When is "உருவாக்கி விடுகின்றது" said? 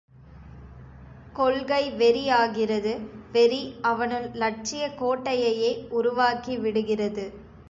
5.91-7.27